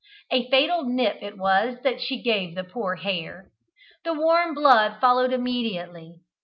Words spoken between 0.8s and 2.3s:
nip it was that she